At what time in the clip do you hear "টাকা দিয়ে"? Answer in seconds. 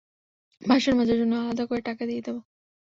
1.81-2.21